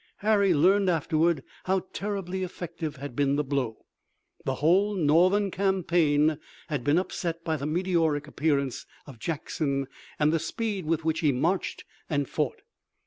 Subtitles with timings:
[0.25, 3.85] Harry learned afterward how terribly effective had been the blow.
[4.45, 6.39] The whole Northern campaign
[6.69, 9.85] had been upset by the meteoric appearance of Jackson
[10.17, 12.63] and the speed with which he marched and fought.